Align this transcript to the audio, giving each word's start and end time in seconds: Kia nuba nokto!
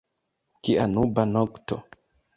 Kia 0.63 0.85
nuba 0.93 1.23
nokto! 1.33 1.75